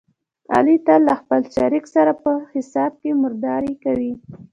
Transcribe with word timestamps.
علي 0.55 0.75
تل 0.85 1.01
له 1.07 1.13
خپل 1.21 1.41
شریک 1.55 1.85
سره 1.95 2.13
په 2.23 2.31
حساب 2.53 2.91
کې 3.01 3.11
مردارې 3.23 3.73
کوي. 3.83 4.13